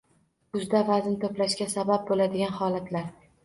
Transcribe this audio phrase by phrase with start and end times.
[0.55, 3.11] Kuzda vazn to‘plashga sabab bo‘ladigan holatlar